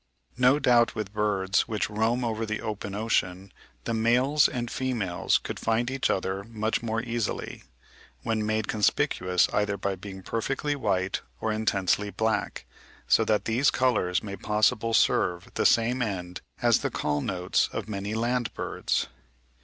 No 0.39 0.57
doubt 0.57 0.95
with 0.95 1.13
birds 1.13 1.67
which 1.67 1.87
roam 1.87 2.23
over 2.25 2.43
the 2.43 2.59
open 2.59 2.95
ocean, 2.95 3.53
the 3.83 3.93
males 3.93 4.49
and 4.49 4.71
females 4.71 5.37
could 5.37 5.59
find 5.59 5.91
each 5.91 6.09
other 6.09 6.43
much 6.43 6.81
more 6.81 7.03
easily, 7.03 7.65
when 8.23 8.43
made 8.43 8.67
conspicuous 8.67 9.47
either 9.53 9.77
by 9.77 9.95
being 9.95 10.23
perfectly 10.23 10.75
white 10.75 11.21
or 11.39 11.51
intensely 11.51 12.09
black; 12.09 12.65
so 13.07 13.23
that 13.25 13.45
these 13.45 13.69
colours 13.69 14.23
may 14.23 14.35
possibly 14.35 14.93
serve 14.93 15.51
the 15.53 15.67
same 15.67 16.01
end 16.01 16.41
as 16.63 16.79
the 16.79 16.89
call 16.89 17.21
notes 17.21 17.69
of 17.71 17.87
many 17.87 18.15
land 18.15 18.51
birds. 18.55 19.05